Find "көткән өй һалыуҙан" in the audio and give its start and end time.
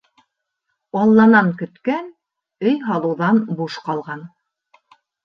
1.59-3.43